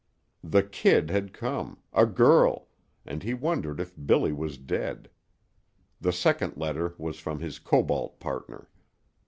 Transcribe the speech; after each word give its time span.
The 0.43 0.63
"kid" 0.63 1.11
had 1.11 1.31
come 1.31 1.77
a 1.93 2.07
girl 2.07 2.69
and 3.05 3.21
he 3.21 3.35
wondered 3.35 3.79
if 3.79 3.93
Billy 4.03 4.33
was 4.33 4.57
dead. 4.57 5.11
The 5.99 6.11
second 6.11 6.57
letter 6.57 6.95
was 6.97 7.19
from 7.19 7.37
his 7.39 7.59
Cobalt 7.59 8.19
partner. 8.19 8.67